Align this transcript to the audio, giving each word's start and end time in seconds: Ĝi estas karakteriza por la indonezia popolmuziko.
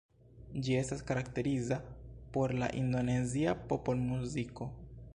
Ĝi 0.67 0.77
estas 0.77 1.03
karakteriza 1.11 1.79
por 2.39 2.57
la 2.65 2.73
indonezia 2.83 3.57
popolmuziko. 3.71 4.73